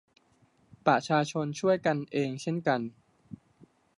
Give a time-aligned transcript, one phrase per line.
[0.85, 2.81] ประชาชนช่วยกันเองเช่นกัน